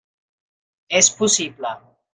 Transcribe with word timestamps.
És 1.01 1.13
possible. 1.21 1.79